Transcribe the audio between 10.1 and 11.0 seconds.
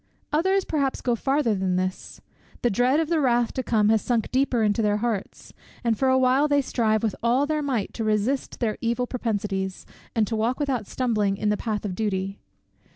and to walk without